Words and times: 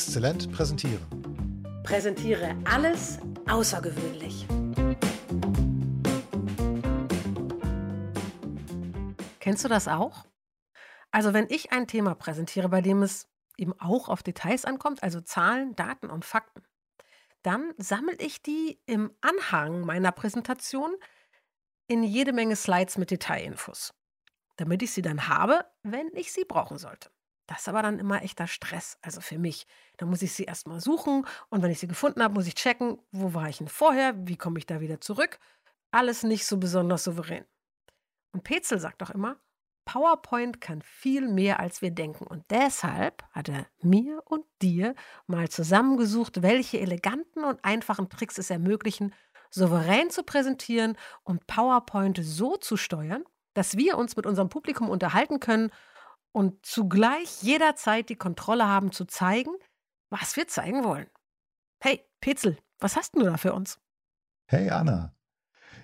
Exzellent 0.00 0.50
präsentieren. 0.50 1.82
Präsentiere 1.84 2.56
alles 2.64 3.18
außergewöhnlich. 3.46 4.46
Kennst 9.40 9.62
du 9.62 9.68
das 9.68 9.88
auch? 9.88 10.24
Also 11.10 11.34
wenn 11.34 11.48
ich 11.50 11.72
ein 11.72 11.86
Thema 11.86 12.14
präsentiere, 12.14 12.70
bei 12.70 12.80
dem 12.80 13.02
es 13.02 13.28
eben 13.58 13.78
auch 13.78 14.08
auf 14.08 14.22
Details 14.22 14.64
ankommt, 14.64 15.02
also 15.02 15.20
Zahlen, 15.20 15.76
Daten 15.76 16.08
und 16.08 16.24
Fakten, 16.24 16.62
dann 17.42 17.74
sammle 17.76 18.16
ich 18.16 18.40
die 18.40 18.80
im 18.86 19.14
Anhang 19.20 19.82
meiner 19.82 20.12
Präsentation 20.12 20.96
in 21.88 22.02
jede 22.04 22.32
Menge 22.32 22.56
Slides 22.56 22.96
mit 22.96 23.10
Detailinfos, 23.10 23.92
damit 24.56 24.82
ich 24.82 24.92
sie 24.92 25.02
dann 25.02 25.28
habe, 25.28 25.66
wenn 25.82 26.08
ich 26.14 26.32
sie 26.32 26.46
brauchen 26.46 26.78
sollte. 26.78 27.10
Das 27.50 27.62
ist 27.62 27.68
aber 27.68 27.82
dann 27.82 27.98
immer 27.98 28.22
echter 28.22 28.46
Stress, 28.46 28.96
also 29.02 29.20
für 29.20 29.36
mich. 29.36 29.66
Da 29.96 30.06
muss 30.06 30.22
ich 30.22 30.32
sie 30.32 30.44
erstmal 30.44 30.80
suchen 30.80 31.26
und 31.48 31.62
wenn 31.62 31.72
ich 31.72 31.80
sie 31.80 31.88
gefunden 31.88 32.22
habe, 32.22 32.32
muss 32.32 32.46
ich 32.46 32.54
checken, 32.54 33.00
wo 33.10 33.34
war 33.34 33.48
ich 33.48 33.58
denn 33.58 33.66
vorher, 33.66 34.14
wie 34.16 34.36
komme 34.36 34.60
ich 34.60 34.66
da 34.66 34.80
wieder 34.80 35.00
zurück. 35.00 35.40
Alles 35.90 36.22
nicht 36.22 36.46
so 36.46 36.58
besonders 36.58 37.02
souverän. 37.02 37.44
Und 38.30 38.44
Petzel 38.44 38.78
sagt 38.78 39.02
doch 39.02 39.10
immer, 39.10 39.40
PowerPoint 39.84 40.60
kann 40.60 40.80
viel 40.80 41.26
mehr, 41.26 41.58
als 41.58 41.82
wir 41.82 41.90
denken. 41.90 42.24
Und 42.24 42.44
deshalb 42.50 43.24
hat 43.32 43.48
er 43.48 43.66
mir 43.82 44.22
und 44.26 44.44
dir 44.62 44.94
mal 45.26 45.48
zusammengesucht, 45.48 46.42
welche 46.42 46.78
eleganten 46.78 47.42
und 47.42 47.64
einfachen 47.64 48.08
Tricks 48.08 48.38
es 48.38 48.50
ermöglichen, 48.50 49.12
souverän 49.50 50.10
zu 50.10 50.22
präsentieren 50.22 50.96
und 51.24 51.48
PowerPoint 51.48 52.20
so 52.22 52.56
zu 52.56 52.76
steuern, 52.76 53.24
dass 53.54 53.76
wir 53.76 53.98
uns 53.98 54.14
mit 54.14 54.24
unserem 54.24 54.50
Publikum 54.50 54.88
unterhalten 54.88 55.40
können 55.40 55.72
und 56.32 56.64
zugleich 56.64 57.42
jederzeit 57.42 58.08
die 58.08 58.16
Kontrolle 58.16 58.66
haben 58.66 58.92
zu 58.92 59.04
zeigen, 59.04 59.52
was 60.10 60.36
wir 60.36 60.48
zeigen 60.48 60.84
wollen. 60.84 61.08
Hey, 61.82 62.04
Petzel, 62.20 62.58
was 62.78 62.96
hast 62.96 63.16
du 63.16 63.22
da 63.22 63.36
für 63.36 63.52
uns? 63.52 63.78
Hey 64.46 64.70
Anna, 64.70 65.14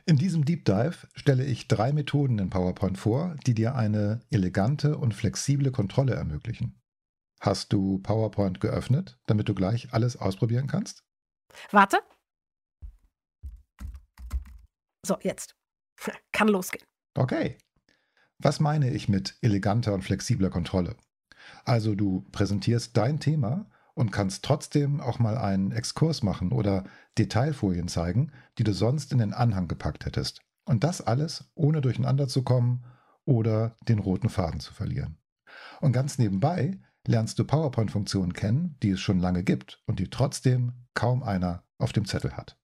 in 0.06 0.16
diesem 0.16 0.44
Deep 0.44 0.64
Dive 0.64 1.08
stelle 1.14 1.44
ich 1.44 1.68
drei 1.68 1.92
Methoden 1.92 2.38
in 2.38 2.50
PowerPoint 2.50 2.98
vor, 2.98 3.36
die 3.46 3.54
dir 3.54 3.74
eine 3.74 4.20
elegante 4.30 4.96
und 4.98 5.14
flexible 5.14 5.70
Kontrolle 5.72 6.14
ermöglichen. 6.14 6.80
Hast 7.40 7.72
du 7.72 7.98
PowerPoint 7.98 8.60
geöffnet, 8.60 9.18
damit 9.26 9.48
du 9.48 9.54
gleich 9.54 9.92
alles 9.92 10.16
ausprobieren 10.16 10.66
kannst? 10.66 11.04
Warte. 11.70 11.98
So, 15.04 15.18
jetzt. 15.22 15.56
Kann 16.32 16.48
losgehen. 16.48 16.84
Okay. 17.16 17.58
Was 18.38 18.60
meine 18.60 18.90
ich 18.90 19.08
mit 19.08 19.36
eleganter 19.40 19.94
und 19.94 20.02
flexibler 20.02 20.50
Kontrolle? 20.50 20.96
Also 21.64 21.94
du 21.94 22.26
präsentierst 22.32 22.96
dein 22.96 23.18
Thema 23.18 23.66
und 23.94 24.12
kannst 24.12 24.44
trotzdem 24.44 25.00
auch 25.00 25.18
mal 25.18 25.38
einen 25.38 25.72
Exkurs 25.72 26.22
machen 26.22 26.52
oder 26.52 26.84
Detailfolien 27.16 27.88
zeigen, 27.88 28.30
die 28.58 28.64
du 28.64 28.74
sonst 28.74 29.12
in 29.12 29.18
den 29.18 29.32
Anhang 29.32 29.68
gepackt 29.68 30.04
hättest. 30.04 30.42
Und 30.66 30.84
das 30.84 31.00
alles, 31.00 31.50
ohne 31.54 31.80
durcheinander 31.80 32.28
zu 32.28 32.42
kommen 32.42 32.84
oder 33.24 33.74
den 33.88 33.98
roten 33.98 34.28
Faden 34.28 34.60
zu 34.60 34.74
verlieren. 34.74 35.16
Und 35.80 35.92
ganz 35.92 36.18
nebenbei 36.18 36.78
lernst 37.06 37.38
du 37.38 37.44
PowerPoint-Funktionen 37.44 38.34
kennen, 38.34 38.76
die 38.82 38.90
es 38.90 39.00
schon 39.00 39.18
lange 39.18 39.44
gibt 39.44 39.82
und 39.86 39.98
die 39.98 40.10
trotzdem 40.10 40.72
kaum 40.92 41.22
einer 41.22 41.64
auf 41.78 41.92
dem 41.92 42.04
Zettel 42.04 42.36
hat. 42.36 42.58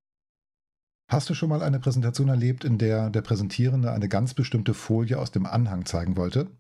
Hast 1.13 1.29
du 1.29 1.35
schon 1.35 1.51
mal 1.51 1.63
eine 1.63 1.79
Präsentation 1.79 2.31
erlebt, 2.31 2.65
in 2.65 2.79
der 2.79 3.11
der 3.11 3.21
Präsentierende 3.21 3.93
eine 3.93 4.09
ganz 4.09 4.33
bestimmte 4.33 4.73
Folie 4.73 5.19
aus 5.19 5.31
dem 5.31 5.45
Anhang 5.45 5.85
zeigen 5.85 6.17
wollte? 6.17 6.51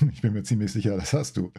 Ich 0.10 0.22
bin 0.22 0.32
mir 0.32 0.44
ziemlich 0.44 0.72
sicher, 0.72 0.96
das 0.96 1.12
hast 1.12 1.36
du. 1.36 1.52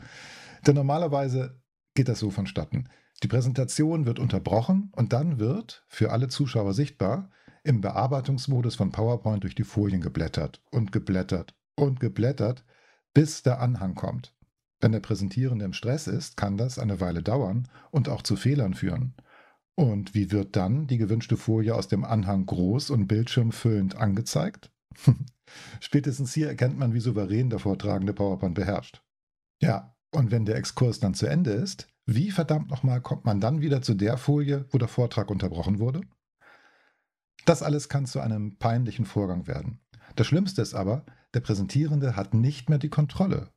Denn 0.65 0.73
normalerweise 0.73 1.61
geht 1.93 2.07
das 2.07 2.17
so 2.17 2.31
vonstatten. 2.31 2.89
Die 3.21 3.27
Präsentation 3.27 4.07
wird 4.07 4.17
unterbrochen 4.17 4.91
und 4.95 5.13
dann 5.13 5.37
wird, 5.37 5.85
für 5.89 6.11
alle 6.11 6.27
Zuschauer 6.27 6.73
sichtbar, 6.73 7.29
im 7.63 7.81
Bearbeitungsmodus 7.81 8.73
von 8.73 8.91
PowerPoint 8.91 9.43
durch 9.43 9.53
die 9.53 9.63
Folien 9.63 10.01
geblättert 10.01 10.63
und 10.71 10.91
geblättert 10.91 11.53
und 11.75 11.99
geblättert, 11.99 12.65
bis 13.13 13.43
der 13.43 13.61
Anhang 13.61 13.93
kommt. 13.93 14.35
Wenn 14.79 14.91
der 14.91 15.01
Präsentierende 15.01 15.65
im 15.65 15.73
Stress 15.73 16.07
ist, 16.07 16.35
kann 16.35 16.57
das 16.57 16.79
eine 16.79 16.99
Weile 16.99 17.21
dauern 17.21 17.67
und 17.91 18.09
auch 18.09 18.23
zu 18.23 18.35
Fehlern 18.35 18.73
führen. 18.73 19.13
Und 19.79 20.13
wie 20.13 20.29
wird 20.33 20.57
dann 20.57 20.87
die 20.87 20.97
gewünschte 20.97 21.37
Folie 21.37 21.73
aus 21.73 21.87
dem 21.87 22.03
Anhang 22.03 22.45
groß 22.45 22.89
und 22.89 23.07
bildschirmfüllend 23.07 23.95
angezeigt? 23.95 24.73
Spätestens 25.79 26.33
hier 26.33 26.49
erkennt 26.49 26.77
man, 26.77 26.93
wie 26.93 26.99
souverän 26.99 27.49
der 27.49 27.59
vortragende 27.59 28.11
PowerPoint 28.11 28.55
beherrscht. 28.55 29.01
Ja, 29.61 29.95
und 30.11 30.31
wenn 30.31 30.43
der 30.43 30.57
Exkurs 30.57 30.99
dann 30.99 31.13
zu 31.13 31.27
Ende 31.27 31.51
ist, 31.51 31.87
wie 32.05 32.29
verdammt 32.29 32.69
nochmal 32.69 32.99
kommt 32.99 33.23
man 33.23 33.39
dann 33.39 33.61
wieder 33.61 33.81
zu 33.81 33.93
der 33.93 34.17
Folie, 34.17 34.65
wo 34.71 34.77
der 34.77 34.89
Vortrag 34.89 35.31
unterbrochen 35.31 35.79
wurde? 35.79 36.01
Das 37.45 37.63
alles 37.63 37.87
kann 37.87 38.05
zu 38.05 38.19
einem 38.19 38.57
peinlichen 38.57 39.05
Vorgang 39.05 39.47
werden. 39.47 39.79
Das 40.17 40.27
Schlimmste 40.27 40.61
ist 40.61 40.73
aber, 40.73 41.05
der 41.33 41.39
Präsentierende 41.39 42.17
hat 42.17 42.33
nicht 42.33 42.67
mehr 42.67 42.79
die 42.79 42.89
Kontrolle 42.89 43.47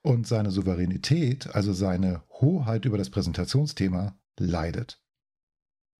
und 0.00 0.26
seine 0.26 0.50
Souveränität, 0.50 1.54
also 1.54 1.74
seine 1.74 2.22
Hoheit 2.30 2.86
über 2.86 2.96
das 2.96 3.10
Präsentationsthema, 3.10 4.18
leidet. 4.38 5.02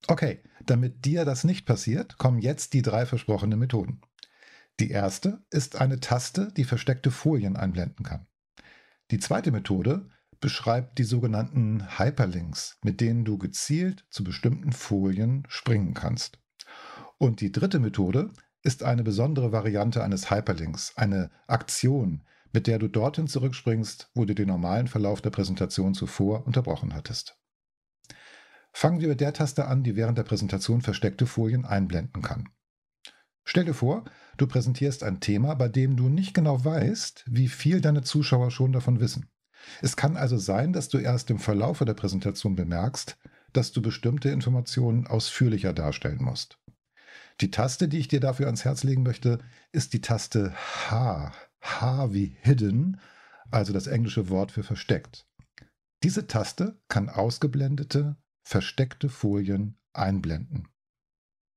Okay, 0.08 0.40
damit 0.64 1.04
dir 1.04 1.24
das 1.24 1.44
nicht 1.44 1.66
passiert, 1.66 2.18
kommen 2.18 2.38
jetzt 2.38 2.72
die 2.74 2.82
drei 2.82 3.06
versprochenen 3.06 3.58
Methoden. 3.58 4.00
Die 4.78 4.90
erste 4.90 5.44
ist 5.50 5.80
eine 5.80 6.00
Taste, 6.00 6.52
die 6.56 6.64
versteckte 6.64 7.10
Folien 7.10 7.56
einblenden 7.56 8.04
kann. 8.04 8.26
Die 9.10 9.18
zweite 9.18 9.50
Methode 9.50 10.08
beschreibt 10.40 10.98
die 10.98 11.04
sogenannten 11.04 11.98
Hyperlinks, 11.98 12.78
mit 12.82 13.00
denen 13.00 13.24
du 13.24 13.38
gezielt 13.38 14.04
zu 14.10 14.22
bestimmten 14.22 14.72
Folien 14.72 15.44
springen 15.48 15.94
kannst. 15.94 16.38
Und 17.18 17.40
die 17.40 17.52
dritte 17.52 17.78
Methode 17.78 18.30
ist 18.62 18.82
eine 18.82 19.02
besondere 19.02 19.50
Variante 19.50 20.04
eines 20.04 20.30
Hyperlinks, 20.30 20.96
eine 20.96 21.30
Aktion, 21.46 22.24
mit 22.52 22.66
der 22.66 22.78
du 22.78 22.88
dorthin 22.88 23.28
zurückspringst, 23.28 24.10
wo 24.14 24.24
du 24.24 24.34
den 24.34 24.48
normalen 24.48 24.88
Verlauf 24.88 25.22
der 25.22 25.30
Präsentation 25.30 25.94
zuvor 25.94 26.46
unterbrochen 26.46 26.94
hattest. 26.94 27.38
Fangen 28.78 29.00
wir 29.00 29.08
mit 29.08 29.22
der 29.22 29.32
Taste 29.32 29.68
an, 29.68 29.84
die 29.84 29.96
während 29.96 30.18
der 30.18 30.24
Präsentation 30.24 30.82
versteckte 30.82 31.24
Folien 31.24 31.64
einblenden 31.64 32.20
kann. 32.20 32.50
Stell 33.42 33.64
dir 33.64 33.72
vor, 33.72 34.04
du 34.36 34.46
präsentierst 34.46 35.02
ein 35.02 35.18
Thema, 35.18 35.54
bei 35.54 35.70
dem 35.70 35.96
du 35.96 36.10
nicht 36.10 36.34
genau 36.34 36.62
weißt, 36.62 37.24
wie 37.26 37.48
viel 37.48 37.80
deine 37.80 38.02
Zuschauer 38.02 38.50
schon 38.50 38.72
davon 38.72 39.00
wissen. 39.00 39.30
Es 39.80 39.96
kann 39.96 40.18
also 40.18 40.36
sein, 40.36 40.74
dass 40.74 40.90
du 40.90 40.98
erst 40.98 41.30
im 41.30 41.38
Verlaufe 41.38 41.86
der 41.86 41.94
Präsentation 41.94 42.54
bemerkst, 42.54 43.16
dass 43.54 43.72
du 43.72 43.80
bestimmte 43.80 44.28
Informationen 44.28 45.06
ausführlicher 45.06 45.72
darstellen 45.72 46.22
musst. 46.22 46.58
Die 47.40 47.50
Taste, 47.50 47.88
die 47.88 47.98
ich 47.98 48.08
dir 48.08 48.20
dafür 48.20 48.44
ans 48.44 48.66
Herz 48.66 48.84
legen 48.84 49.04
möchte, 49.04 49.38
ist 49.72 49.94
die 49.94 50.02
Taste 50.02 50.52
H. 50.90 51.32
H 51.62 52.12
wie 52.12 52.36
Hidden, 52.42 53.00
also 53.50 53.72
das 53.72 53.86
englische 53.86 54.28
Wort 54.28 54.52
für 54.52 54.62
versteckt. 54.62 55.26
Diese 56.02 56.26
Taste 56.26 56.78
kann 56.88 57.08
ausgeblendete, 57.08 58.16
versteckte 58.46 59.08
Folien 59.08 59.76
einblenden. 59.92 60.68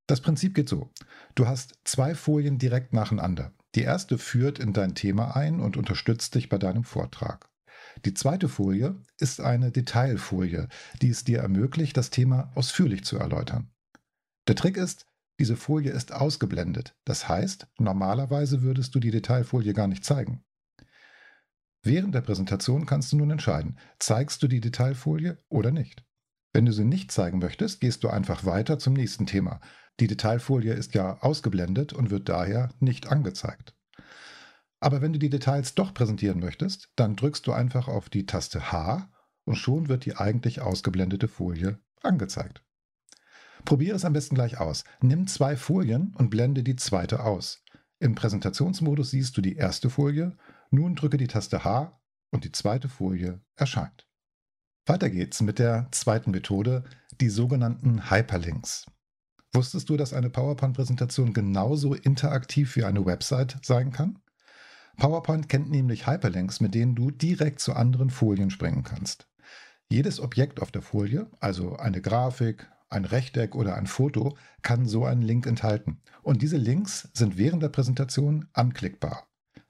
Das 0.08 0.22
Prinzip 0.22 0.56
geht 0.56 0.68
so. 0.68 0.90
Du 1.36 1.46
hast 1.46 1.78
zwei 1.84 2.16
Folien 2.16 2.58
direkt 2.58 2.94
nacheinander. 2.94 3.54
Die 3.76 3.84
erste 3.84 4.18
führt 4.18 4.58
in 4.58 4.74
dein 4.74 4.96
Thema 4.96 5.36
ein 5.36 5.60
und 5.60 5.78
unterstützt 5.78 6.34
dich 6.34 6.50
bei 6.50 6.58
deinem 6.58 6.84
Vortrag. 6.84 7.48
Die 8.06 8.16
zweite 8.16 8.50
Folie 8.50 9.00
ist 9.20 9.40
eine 9.40 9.72
Detailfolie, 9.72 10.68
die 11.04 11.10
es 11.10 11.24
dir 11.24 11.40
ermöglicht, 11.40 11.96
das 11.96 12.10
Thema 12.10 12.52
ausführlich 12.56 13.04
zu 13.04 13.20
erläutern. 13.20 13.70
Der 14.48 14.56
Trick 14.56 14.76
ist, 14.76 15.06
diese 15.40 15.58
Folie 15.58 15.92
ist 15.92 16.12
ausgeblendet. 16.12 16.96
Das 17.06 17.30
heißt, 17.30 17.68
normalerweise 17.78 18.64
würdest 18.64 18.96
du 18.96 19.00
die 19.00 19.12
Detailfolie 19.12 19.74
gar 19.74 19.88
nicht 19.88 20.04
zeigen. 20.04 20.44
Während 21.84 22.16
der 22.16 22.22
Präsentation 22.22 22.88
kannst 22.88 23.12
du 23.12 23.18
nun 23.18 23.30
entscheiden, 23.30 23.78
zeigst 24.00 24.42
du 24.42 24.48
die 24.48 24.60
Detailfolie 24.60 25.38
oder 25.50 25.70
nicht. 25.70 26.04
Wenn 26.52 26.66
du 26.66 26.74
sie 26.74 26.86
nicht 26.86 27.12
zeigen 27.12 27.40
möchtest, 27.40 27.80
gehst 27.80 28.04
du 28.04 28.10
einfach 28.10 28.46
weiter 28.46 28.80
zum 28.80 28.94
nächsten 28.94 29.26
Thema. 29.26 29.60
Die 30.00 30.08
Detailfolie 30.08 30.74
ist 30.74 30.96
ja 30.96 31.20
ausgeblendet 31.22 31.94
und 31.94 32.10
wird 32.10 32.30
daher 32.30 32.70
nicht 32.80 33.08
angezeigt. 33.08 33.76
Aber 34.80 35.02
wenn 35.02 35.14
du 35.14 35.20
die 35.20 35.30
Details 35.30 35.76
doch 35.76 35.94
präsentieren 35.94 36.40
möchtest, 36.40 36.90
dann 36.96 37.16
drückst 37.16 37.46
du 37.46 37.52
einfach 37.52 37.88
auf 37.88 38.10
die 38.10 38.26
Taste 38.26 38.72
H 38.72 39.12
und 39.46 39.56
schon 39.56 39.90
wird 39.90 40.06
die 40.06 40.16
eigentlich 40.16 40.62
ausgeblendete 40.62 41.28
Folie 41.28 41.80
angezeigt. 42.02 42.64
Probiere 43.66 43.98
es 43.98 44.06
am 44.06 44.14
besten 44.14 44.36
gleich 44.36 44.60
aus. 44.60 44.86
Nimm 45.02 45.28
zwei 45.28 45.58
Folien 45.58 46.16
und 46.18 46.30
blende 46.30 46.64
die 46.64 46.78
zweite 46.78 47.24
aus. 47.24 47.64
Im 48.00 48.16
Präsentationsmodus 48.16 49.12
siehst 49.12 49.36
du 49.36 49.42
die 49.42 49.58
erste 49.58 49.90
Folie, 49.90 50.38
nun 50.72 50.96
drücke 50.96 51.18
die 51.18 51.28
Taste 51.28 51.66
H 51.66 52.00
und 52.32 52.46
die 52.46 52.52
zweite 52.54 52.88
Folie 52.88 53.42
erscheint. 53.56 54.09
Weiter 54.90 55.12
geht's 55.12 55.40
mit 55.44 55.60
der 55.60 55.88
zweiten 55.92 56.32
Methode, 56.32 56.84
die 57.22 57.30
sogenannten 57.30 58.10
Hyperlinks. 58.10 58.88
Wusstest 59.54 59.88
du, 59.88 59.98
dass 59.98 60.14
eine 60.14 60.32
PowerPoint-Präsentation 60.32 61.32
genauso 61.32 61.94
interaktiv 61.94 62.76
wie 62.76 62.84
eine 62.84 63.06
Website 63.06 63.60
sein 63.62 63.92
kann? 63.92 64.18
PowerPoint 64.98 65.48
kennt 65.48 65.70
nämlich 65.70 66.08
Hyperlinks, 66.08 66.60
mit 66.60 66.74
denen 66.74 66.96
du 66.96 67.12
direkt 67.12 67.60
zu 67.60 67.74
anderen 67.74 68.10
Folien 68.10 68.50
springen 68.50 68.82
kannst. 68.82 69.28
Jedes 69.92 70.20
Objekt 70.20 70.60
auf 70.60 70.72
der 70.72 70.82
Folie, 70.82 71.28
also 71.40 71.76
eine 71.76 72.02
Grafik, 72.02 72.68
ein 72.90 73.06
Rechteck 73.06 73.54
oder 73.54 73.76
ein 73.76 73.86
Foto, 73.86 74.38
kann 74.64 74.88
so 74.88 75.06
einen 75.06 75.22
Link 75.22 75.46
enthalten. 75.46 76.02
Und 76.24 76.42
diese 76.42 76.58
Links 76.58 77.10
sind 77.14 77.38
während 77.38 77.62
der 77.62 77.70
Präsentation 77.70 78.48
anklickbar. 78.54 79.28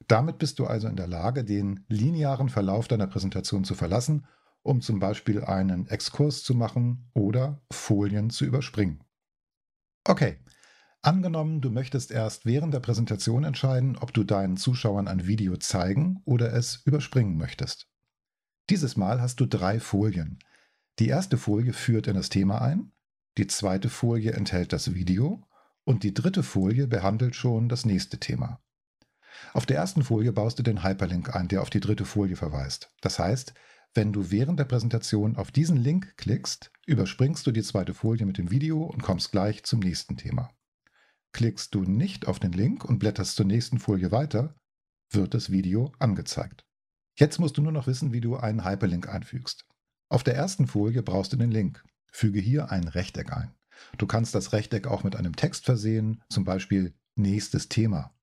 Damit 0.08 0.38
bist 0.38 0.60
du 0.60 0.66
also 0.66 0.88
in 0.88 0.96
der 0.96 1.08
Lage, 1.08 1.44
den 1.44 1.84
linearen 1.90 2.48
Verlauf 2.48 2.88
deiner 2.88 3.08
Präsentation 3.08 3.66
zu 3.66 3.76
verlassen, 3.76 4.26
um 4.70 4.82
zum 4.82 5.00
Beispiel 5.00 5.44
einen 5.44 5.88
Exkurs 5.88 6.44
zu 6.44 6.54
machen 6.54 7.10
oder 7.16 7.60
Folien 7.72 8.30
zu 8.30 8.46
überspringen. 8.46 9.04
Okay, 10.04 10.38
angenommen, 11.02 11.60
du 11.60 11.72
möchtest 11.72 12.12
erst 12.12 12.46
während 12.46 12.74
der 12.76 12.80
Präsentation 12.80 13.44
entscheiden, 13.44 13.98
ob 13.98 14.14
du 14.14 14.24
deinen 14.24 14.58
Zuschauern 14.58 15.08
ein 15.08 15.26
Video 15.26 15.58
zeigen 15.58 16.22
oder 16.24 16.54
es 16.54 16.84
überspringen 16.86 17.36
möchtest. 17.36 17.90
Dieses 18.70 18.96
Mal 18.96 19.20
hast 19.20 19.40
du 19.40 19.48
drei 19.48 19.80
Folien. 19.80 20.38
Die 21.00 21.08
erste 21.08 21.40
Folie 21.40 21.74
führt 21.74 22.06
in 22.06 22.14
das 22.14 22.30
Thema 22.30 22.62
ein, 22.62 22.92
die 23.40 23.48
zweite 23.48 23.90
Folie 23.90 24.34
enthält 24.34 24.72
das 24.72 24.94
Video 24.94 25.48
und 25.84 26.04
die 26.04 26.14
dritte 26.14 26.44
Folie 26.44 26.86
behandelt 26.86 27.36
schon 27.36 27.70
das 27.70 27.86
nächste 27.86 28.20
Thema. 28.20 28.62
Auf 29.54 29.66
der 29.66 29.78
ersten 29.78 30.04
Folie 30.04 30.32
baust 30.32 30.60
du 30.60 30.64
den 30.64 30.84
Hyperlink 30.84 31.36
ein, 31.36 31.48
der 31.48 31.64
auf 31.64 31.72
die 31.72 31.80
dritte 31.80 32.06
Folie 32.06 32.36
verweist. 32.36 32.94
Das 33.02 33.18
heißt, 33.18 33.56
wenn 33.96 34.14
du 34.14 34.30
während 34.32 34.60
der 34.60 34.66
Präsentation 34.66 35.36
auf 35.36 35.52
diesen 35.52 35.78
Link 35.78 36.16
klickst, 36.18 36.72
überspringst 36.86 37.46
du 37.48 37.52
die 37.52 37.64
zweite 37.64 37.94
Folie 37.94 38.26
mit 38.26 38.38
dem 38.38 38.52
Video 38.52 38.84
und 38.84 39.02
kommst 39.02 39.32
gleich 39.32 39.64
zum 39.64 39.80
nächsten 39.80 40.16
Thema. 40.16 40.52
Klickst 41.32 41.74
du 41.74 41.82
nicht 41.84 42.28
auf 42.28 42.40
den 42.40 42.52
Link 42.52 42.86
und 42.86 43.00
blätterst 43.00 43.36
zur 43.36 43.46
nächsten 43.46 43.80
Folie 43.80 44.12
weiter, 44.12 44.56
wird 45.12 45.34
das 45.34 45.52
Video 45.52 45.92
angezeigt. 46.00 46.66
Jetzt 47.16 47.40
musst 47.40 47.58
du 47.58 47.62
nur 47.62 47.72
noch 47.72 47.88
wissen, 47.88 48.14
wie 48.14 48.22
du 48.22 48.38
einen 48.38 48.64
Hyperlink 48.64 49.10
einfügst. 49.10 49.66
Auf 50.08 50.24
der 50.24 50.36
ersten 50.36 50.68
Folie 50.68 51.04
brauchst 51.04 51.34
du 51.34 51.38
den 51.38 51.52
Link. 51.52 51.84
Füge 52.12 52.40
hier 52.40 52.72
ein 52.72 52.88
Rechteck 52.88 53.32
ein. 53.34 53.54
Du 53.98 54.08
kannst 54.08 54.36
das 54.36 54.54
Rechteck 54.54 54.88
auch 54.88 55.04
mit 55.04 55.16
einem 55.16 55.36
Text 55.36 55.66
versehen, 55.66 56.24
zum 56.30 56.44
Beispiel 56.44 56.94
nächstes 57.16 57.70
Thema. 57.70 58.14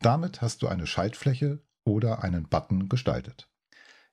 Damit 0.00 0.42
hast 0.42 0.62
du 0.62 0.68
eine 0.68 0.86
Schaltfläche 0.86 1.62
oder 1.84 2.22
einen 2.22 2.48
Button 2.48 2.88
gestaltet. 2.88 3.48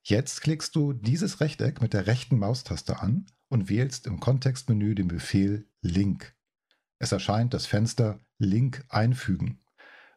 Jetzt 0.05 0.41
klickst 0.41 0.75
du 0.75 0.91
dieses 0.91 1.39
Rechteck 1.39 1.81
mit 1.81 1.93
der 1.93 2.07
rechten 2.07 2.37
Maustaste 2.37 2.99
an 2.99 3.25
und 3.47 3.69
wählst 3.69 4.05
im 4.05 4.19
Kontextmenü 4.19 4.95
den 4.95 5.07
Befehl 5.07 5.65
Link. 5.81 6.35
Es 6.99 7.13
erscheint 7.13 7.53
das 7.53 7.65
Fenster 7.65 8.19
Link 8.37 8.83
einfügen. 8.89 9.61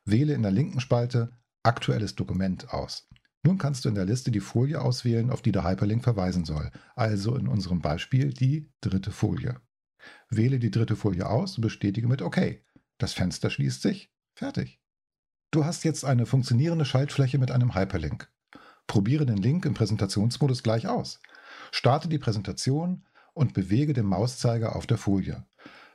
Wähle 0.05 0.35
in 0.35 0.43
der 0.43 0.51
linken 0.51 0.81
Spalte 0.81 1.39
Aktuelles 1.63 2.17
Dokument 2.17 2.73
aus. 2.73 3.09
Nun 3.45 3.59
kannst 3.59 3.85
du 3.85 3.89
in 3.89 3.95
der 3.95 4.07
Liste 4.07 4.33
die 4.33 4.41
Folie 4.41 4.81
auswählen, 4.81 5.31
auf 5.31 5.41
die 5.41 5.53
der 5.53 5.63
Hyperlink 5.63 6.03
verweisen 6.03 6.45
soll, 6.45 6.73
also 6.97 7.37
in 7.37 7.47
unserem 7.47 7.81
Beispiel 7.81 8.33
die 8.33 8.73
dritte 8.81 9.13
Folie. 9.13 9.61
Wähle 10.31 10.59
die 10.59 10.73
dritte 10.73 10.97
Folie 10.97 11.29
aus 11.29 11.57
und 11.57 11.63
bestätige 11.63 12.09
mit 12.09 12.23
OK. 12.23 12.61
Das 12.99 13.13
Fenster 13.13 13.51
schließt 13.51 13.83
sich. 13.83 14.13
Fertig. 14.35 14.81
Du 15.53 15.65
hast 15.65 15.85
jetzt 15.85 16.05
eine 16.05 16.27
funktionierende 16.27 16.85
Schaltfläche 16.85 17.39
mit 17.39 17.53
einem 17.53 17.75
Hyperlink. 17.75 18.29
Probiere 18.87 19.27
den 19.27 19.37
Link 19.37 19.65
im 19.65 19.75
Präsentationsmodus 19.75 20.63
gleich 20.63 20.87
aus. 20.89 21.21
Starte 21.73 22.09
die 22.09 22.19
Präsentation 22.19 23.05
und 23.35 23.53
bewege 23.53 23.93
den 23.93 24.07
Mauszeiger 24.07 24.77
auf 24.77 24.87
der 24.87 24.99
Folie. 24.99 25.45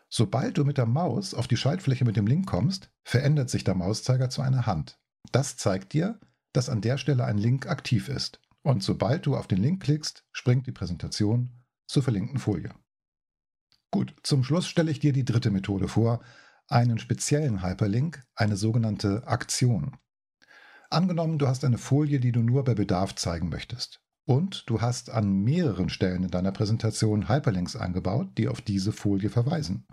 Sobald 0.10 0.58
du 0.58 0.66
mit 0.66 0.78
der 0.78 0.86
Maus 0.86 1.34
auf 1.34 1.48
die 1.48 1.58
Schaltfläche 1.58 2.04
mit 2.04 2.18
dem 2.18 2.28
Link 2.28 2.46
kommst, 2.46 2.92
verändert 3.04 3.50
sich 3.50 3.64
der 3.64 3.76
Mauszeiger 3.76 4.30
zu 4.30 4.42
einer 4.42 4.66
Hand. 4.66 5.00
Das 5.32 5.56
zeigt 5.56 5.94
dir, 5.94 6.20
dass 6.54 6.70
an 6.70 6.82
der 6.82 6.98
Stelle 6.98 7.24
ein 7.24 7.38
Link 7.38 7.68
aktiv 7.68 8.10
ist. 8.10 8.42
Und 8.62 8.84
sobald 8.84 9.26
du 9.26 9.36
auf 9.36 9.48
den 9.48 9.60
Link 9.60 9.82
klickst, 9.82 10.26
springt 10.32 10.68
die 10.68 10.72
Präsentation 10.72 11.50
zur 11.88 12.04
verlinkten 12.04 12.40
Folie. 12.40 12.74
Gut, 13.90 14.14
zum 14.24 14.44
Schluss 14.44 14.68
stelle 14.68 14.92
ich 14.92 15.00
dir 15.00 15.14
die 15.14 15.26
dritte 15.26 15.50
Methode 15.50 15.88
vor, 15.88 16.22
einen 16.68 17.00
speziellen 17.00 17.64
Hyperlink, 17.64 18.24
eine 18.36 18.56
sogenannte 18.56 19.28
Aktion. 19.28 19.98
Angenommen, 20.92 21.40
du 21.40 21.48
hast 21.48 21.64
eine 21.64 21.78
Folie, 21.78 22.20
die 22.20 22.34
du 22.34 22.42
nur 22.42 22.66
bei 22.66 22.76
Bedarf 22.76 23.16
zeigen 23.16 23.48
möchtest. 23.48 24.02
Und 24.26 24.70
du 24.70 24.82
hast 24.82 25.10
an 25.10 25.32
mehreren 25.32 25.88
Stellen 25.88 26.24
in 26.24 26.32
deiner 26.32 26.52
Präsentation 26.52 27.30
Hyperlinks 27.30 27.78
eingebaut, 27.78 28.38
die 28.38 28.50
auf 28.50 28.60
diese 28.60 28.92
Folie 28.92 29.30
verweisen. 29.30 29.88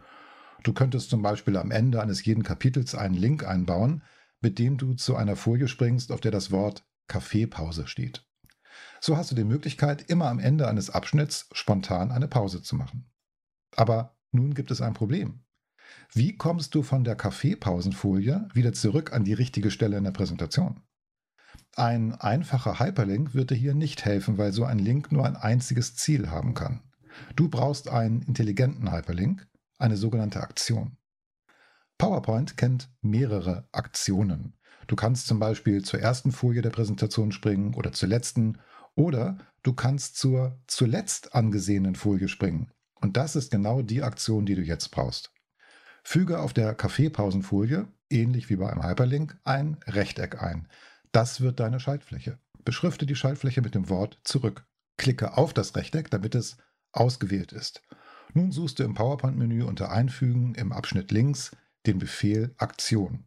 Du 0.64 0.72
könntest 0.72 1.10
zum 1.10 1.22
Beispiel 1.22 1.56
am 1.56 1.70
Ende 1.70 2.02
eines 2.02 2.24
jeden 2.24 2.42
Kapitels 2.42 2.96
einen 2.96 3.14
Link 3.14 3.46
einbauen, 3.46 4.02
mit 4.40 4.58
dem 4.58 4.76
du 4.76 4.94
zu 4.94 5.14
einer 5.14 5.36
Folie 5.36 5.68
springst, 5.68 6.10
auf 6.10 6.20
der 6.20 6.32
das 6.32 6.50
Wort 6.50 6.84
Kaffeepause 7.06 7.86
steht. 7.86 8.26
So 9.00 9.16
hast 9.16 9.30
du 9.30 9.36
die 9.36 9.44
Möglichkeit, 9.44 10.02
immer 10.10 10.26
am 10.26 10.40
Ende 10.40 10.66
eines 10.66 10.90
Abschnitts 10.90 11.48
spontan 11.52 12.10
eine 12.10 12.26
Pause 12.26 12.60
zu 12.60 12.74
machen. 12.74 13.08
Aber 13.76 14.16
nun 14.32 14.52
gibt 14.52 14.72
es 14.72 14.80
ein 14.80 14.94
Problem. 14.94 15.44
Wie 16.12 16.36
kommst 16.36 16.74
du 16.74 16.82
von 16.82 17.04
der 17.04 17.14
Kaffeepausenfolie 17.14 18.48
wieder 18.52 18.72
zurück 18.72 19.12
an 19.12 19.22
die 19.22 19.32
richtige 19.32 19.70
Stelle 19.70 19.96
in 19.96 20.04
der 20.04 20.10
Präsentation? 20.10 20.82
Ein 21.76 22.14
einfacher 22.14 22.80
Hyperlink 22.80 23.34
wird 23.34 23.50
dir 23.50 23.56
hier 23.56 23.74
nicht 23.74 24.04
helfen, 24.04 24.38
weil 24.38 24.52
so 24.52 24.64
ein 24.64 24.78
Link 24.78 25.12
nur 25.12 25.24
ein 25.24 25.36
einziges 25.36 25.94
Ziel 25.94 26.30
haben 26.30 26.54
kann. 26.54 26.82
Du 27.36 27.48
brauchst 27.48 27.88
einen 27.88 28.22
intelligenten 28.22 28.92
Hyperlink, 28.92 29.46
eine 29.78 29.96
sogenannte 29.96 30.40
Aktion. 30.40 30.96
PowerPoint 31.98 32.56
kennt 32.56 32.90
mehrere 33.00 33.68
Aktionen. 33.72 34.54
Du 34.86 34.96
kannst 34.96 35.26
zum 35.26 35.38
Beispiel 35.38 35.82
zur 35.82 36.00
ersten 36.00 36.32
Folie 36.32 36.62
der 36.62 36.70
Präsentation 36.70 37.32
springen 37.32 37.74
oder 37.74 37.92
zur 37.92 38.08
letzten 38.08 38.58
oder 38.94 39.38
du 39.62 39.72
kannst 39.72 40.16
zur 40.16 40.60
zuletzt 40.66 41.34
angesehenen 41.34 41.94
Folie 41.94 42.28
springen. 42.28 42.70
Und 42.94 43.16
das 43.16 43.36
ist 43.36 43.50
genau 43.50 43.82
die 43.82 44.02
Aktion, 44.02 44.46
die 44.46 44.54
du 44.54 44.62
jetzt 44.62 44.90
brauchst. 44.90 45.32
Füge 46.02 46.40
auf 46.40 46.52
der 46.52 46.74
Kaffeepausenfolie, 46.74 47.86
ähnlich 48.10 48.48
wie 48.48 48.56
bei 48.56 48.70
einem 48.70 48.82
Hyperlink, 48.82 49.38
ein 49.44 49.76
Rechteck 49.86 50.42
ein. 50.42 50.68
Das 51.12 51.40
wird 51.40 51.60
deine 51.60 51.80
Schaltfläche. 51.80 52.38
Beschrifte 52.64 53.06
die 53.06 53.16
Schaltfläche 53.16 53.62
mit 53.62 53.74
dem 53.74 53.88
Wort 53.88 54.20
zurück. 54.24 54.66
Klicke 54.96 55.36
auf 55.36 55.54
das 55.54 55.74
Rechteck, 55.76 56.10
damit 56.10 56.34
es 56.34 56.56
ausgewählt 56.92 57.52
ist. 57.52 57.82
Nun 58.34 58.52
suchst 58.52 58.78
du 58.78 58.82
im 58.82 58.94
PowerPoint-Menü 58.94 59.64
unter 59.64 59.90
Einfügen 59.90 60.54
im 60.54 60.72
Abschnitt 60.72 61.10
links 61.10 61.52
den 61.86 61.98
Befehl 61.98 62.54
Aktion. 62.58 63.24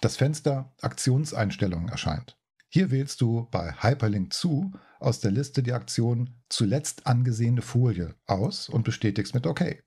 Das 0.00 0.16
Fenster 0.16 0.74
Aktionseinstellungen 0.80 1.88
erscheint. 1.88 2.36
Hier 2.68 2.90
wählst 2.90 3.20
du 3.20 3.48
bei 3.50 3.74
Hyperlink 3.82 4.32
zu 4.32 4.72
aus 4.98 5.20
der 5.20 5.30
Liste 5.30 5.62
die 5.62 5.72
Aktion 5.72 6.40
zuletzt 6.48 7.06
angesehene 7.06 7.62
Folie 7.62 8.14
aus 8.26 8.68
und 8.68 8.84
bestätigst 8.84 9.34
mit 9.34 9.46
OK. 9.46 9.82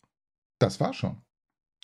Das 0.60 0.80
war 0.80 0.94
schon. 0.94 1.22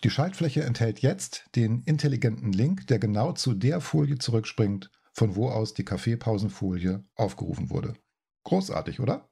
Die 0.03 0.09
Schaltfläche 0.09 0.63
enthält 0.63 0.99
jetzt 0.99 1.45
den 1.55 1.83
intelligenten 1.83 2.51
Link, 2.51 2.87
der 2.87 2.99
genau 2.99 3.33
zu 3.33 3.53
der 3.53 3.81
Folie 3.81 4.17
zurückspringt, 4.17 4.89
von 5.19 5.35
wo 5.35 5.49
aus 5.49 5.73
die 5.73 5.83
Kaffeepausenfolie 5.83 7.03
aufgerufen 7.15 7.69
wurde. 7.69 7.93
Großartig, 8.45 9.01
oder? 9.01 9.29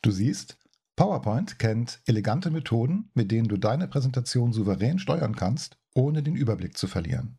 Du 0.00 0.10
siehst, 0.10 0.56
PowerPoint 0.96 1.58
kennt 1.58 2.00
elegante 2.06 2.50
Methoden, 2.50 3.10
mit 3.12 3.30
denen 3.30 3.46
du 3.46 3.58
deine 3.58 3.88
Präsentation 3.88 4.54
souverän 4.54 4.98
steuern 4.98 5.36
kannst, 5.36 5.76
ohne 5.94 6.22
den 6.22 6.34
Überblick 6.34 6.78
zu 6.78 6.86
verlieren. 6.86 7.38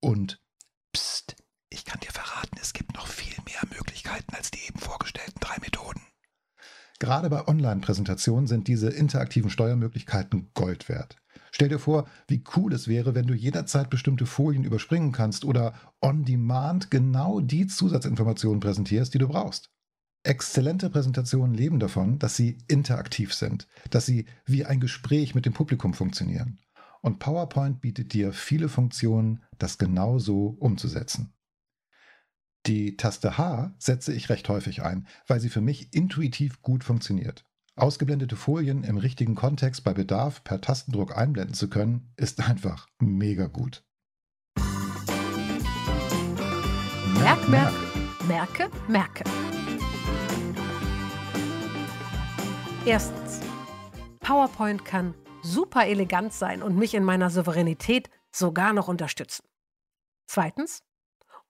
Und 0.00 0.40
pst, 0.96 1.36
ich 1.68 1.84
kann 1.84 2.00
dir 2.00 2.10
verraten, 2.10 2.56
es 2.58 2.72
gibt 2.72 2.94
noch 2.94 3.06
viel 3.06 3.36
mehr 3.44 3.68
Möglichkeiten 3.70 4.34
als 4.34 4.50
die 4.50 4.66
eben 4.66 4.78
vorgestellten 4.78 5.40
drei 5.40 5.58
Methoden. 5.60 5.99
Gerade 7.00 7.30
bei 7.30 7.48
Online-Präsentationen 7.48 8.46
sind 8.46 8.68
diese 8.68 8.90
interaktiven 8.90 9.48
Steuermöglichkeiten 9.48 10.50
Gold 10.52 10.90
wert. 10.90 11.16
Stell 11.50 11.70
dir 11.70 11.78
vor, 11.78 12.06
wie 12.28 12.44
cool 12.54 12.74
es 12.74 12.88
wäre, 12.88 13.14
wenn 13.14 13.26
du 13.26 13.32
jederzeit 13.32 13.88
bestimmte 13.88 14.26
Folien 14.26 14.64
überspringen 14.64 15.10
kannst 15.10 15.46
oder 15.46 15.72
on 16.02 16.26
demand 16.26 16.90
genau 16.90 17.40
die 17.40 17.66
Zusatzinformationen 17.66 18.60
präsentierst, 18.60 19.14
die 19.14 19.18
du 19.18 19.28
brauchst. 19.28 19.70
Exzellente 20.24 20.90
Präsentationen 20.90 21.54
leben 21.54 21.78
davon, 21.78 22.18
dass 22.18 22.36
sie 22.36 22.58
interaktiv 22.68 23.32
sind, 23.32 23.66
dass 23.88 24.04
sie 24.04 24.26
wie 24.44 24.66
ein 24.66 24.78
Gespräch 24.78 25.34
mit 25.34 25.46
dem 25.46 25.54
Publikum 25.54 25.94
funktionieren. 25.94 26.58
Und 27.00 27.18
PowerPoint 27.18 27.80
bietet 27.80 28.12
dir 28.12 28.34
viele 28.34 28.68
Funktionen, 28.68 29.42
das 29.58 29.78
genau 29.78 30.18
so 30.18 30.54
umzusetzen. 30.60 31.32
Die 32.66 32.96
Taste 32.96 33.38
H 33.38 33.74
setze 33.78 34.12
ich 34.12 34.28
recht 34.28 34.48
häufig 34.48 34.82
ein, 34.82 35.06
weil 35.26 35.40
sie 35.40 35.48
für 35.48 35.62
mich 35.62 35.94
intuitiv 35.94 36.60
gut 36.60 36.84
funktioniert. 36.84 37.44
Ausgeblendete 37.74 38.36
Folien 38.36 38.84
im 38.84 38.98
richtigen 38.98 39.34
Kontext 39.34 39.82
bei 39.84 39.94
Bedarf 39.94 40.44
per 40.44 40.60
Tastendruck 40.60 41.16
einblenden 41.16 41.54
zu 41.54 41.70
können, 41.70 42.12
ist 42.16 42.46
einfach 42.46 42.86
mega 42.98 43.46
gut. 43.46 43.82
Merk, 47.14 47.48
merk, 47.48 47.72
merke, 48.28 48.70
merke. 48.88 49.24
Erstens. 52.84 53.40
PowerPoint 54.20 54.84
kann 54.84 55.14
super 55.42 55.86
elegant 55.86 56.34
sein 56.34 56.62
und 56.62 56.76
mich 56.76 56.94
in 56.94 57.04
meiner 57.04 57.30
Souveränität 57.30 58.10
sogar 58.30 58.74
noch 58.74 58.88
unterstützen. 58.88 59.44
Zweitens. 60.26 60.82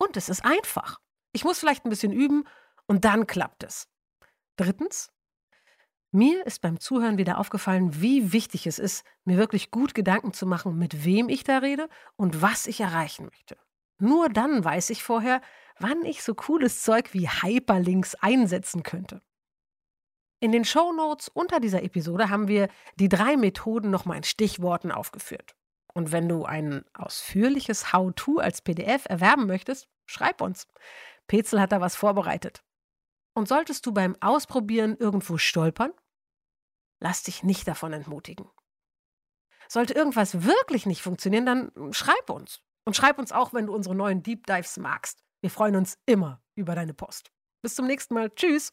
Und 0.00 0.16
es 0.16 0.30
ist 0.30 0.44
einfach. 0.44 0.98
Ich 1.32 1.44
muss 1.44 1.58
vielleicht 1.58 1.84
ein 1.84 1.90
bisschen 1.90 2.12
üben 2.12 2.44
und 2.86 3.04
dann 3.04 3.26
klappt 3.26 3.64
es. 3.64 3.86
Drittens. 4.56 5.12
Mir 6.10 6.44
ist 6.46 6.62
beim 6.62 6.80
Zuhören 6.80 7.18
wieder 7.18 7.38
aufgefallen, 7.38 8.00
wie 8.00 8.32
wichtig 8.32 8.66
es 8.66 8.78
ist, 8.78 9.04
mir 9.24 9.36
wirklich 9.36 9.70
gut 9.70 9.94
Gedanken 9.94 10.32
zu 10.32 10.46
machen, 10.46 10.76
mit 10.78 11.04
wem 11.04 11.28
ich 11.28 11.44
da 11.44 11.58
rede 11.58 11.88
und 12.16 12.42
was 12.42 12.66
ich 12.66 12.80
erreichen 12.80 13.26
möchte. 13.26 13.58
Nur 13.98 14.30
dann 14.30 14.64
weiß 14.64 14.90
ich 14.90 15.04
vorher, 15.04 15.42
wann 15.78 16.04
ich 16.04 16.22
so 16.22 16.34
cooles 16.34 16.82
Zeug 16.82 17.12
wie 17.12 17.28
Hyperlinks 17.28 18.14
einsetzen 18.16 18.82
könnte. 18.82 19.22
In 20.40 20.50
den 20.50 20.64
Show 20.64 20.92
Notes 20.92 21.28
unter 21.28 21.60
dieser 21.60 21.82
Episode 21.82 22.30
haben 22.30 22.48
wir 22.48 22.68
die 22.96 23.10
drei 23.10 23.36
Methoden 23.36 23.90
nochmal 23.90 24.16
in 24.16 24.24
Stichworten 24.24 24.90
aufgeführt. 24.90 25.54
Und 25.94 26.12
wenn 26.12 26.28
du 26.28 26.44
ein 26.44 26.84
ausführliches 26.94 27.92
How-To 27.92 28.38
als 28.38 28.62
PDF 28.62 29.06
erwerben 29.06 29.46
möchtest, 29.46 29.88
schreib 30.06 30.40
uns. 30.40 30.66
Petzel 31.26 31.60
hat 31.60 31.72
da 31.72 31.80
was 31.80 31.96
vorbereitet. 31.96 32.62
Und 33.34 33.48
solltest 33.48 33.86
du 33.86 33.92
beim 33.92 34.16
Ausprobieren 34.20 34.96
irgendwo 34.96 35.38
stolpern, 35.38 35.92
lass 37.00 37.22
dich 37.22 37.42
nicht 37.42 37.66
davon 37.68 37.92
entmutigen. 37.92 38.48
Sollte 39.68 39.94
irgendwas 39.94 40.42
wirklich 40.42 40.86
nicht 40.86 41.02
funktionieren, 41.02 41.46
dann 41.46 41.92
schreib 41.92 42.28
uns. 42.28 42.60
Und 42.84 42.96
schreib 42.96 43.18
uns 43.18 43.30
auch, 43.30 43.52
wenn 43.52 43.66
du 43.66 43.74
unsere 43.74 43.94
neuen 43.94 44.22
Deep 44.22 44.46
Dives 44.46 44.76
magst. 44.78 45.22
Wir 45.40 45.50
freuen 45.50 45.76
uns 45.76 45.98
immer 46.06 46.42
über 46.54 46.74
deine 46.74 46.94
Post. 46.94 47.30
Bis 47.62 47.74
zum 47.74 47.86
nächsten 47.86 48.14
Mal. 48.14 48.30
Tschüss. 48.30 48.72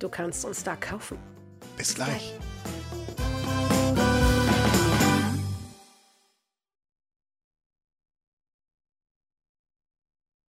Du 0.00 0.08
kannst 0.08 0.46
uns 0.46 0.64
da 0.64 0.76
kaufen. 0.76 1.18
Bis, 1.76 1.88
Bis 1.88 1.94
gleich. 1.94 2.08
gleich. 2.08 3.39